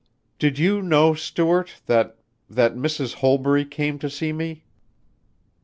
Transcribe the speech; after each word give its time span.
"Did 0.39 0.57
you 0.57 0.81
know, 0.81 1.13
Stuart, 1.13 1.79
that 1.85 2.17
that 2.49 2.73
Mrs. 2.75 3.13
Holbury 3.21 3.65
came 3.65 3.99
to 3.99 4.09
see 4.09 4.33
me?" 4.33 4.63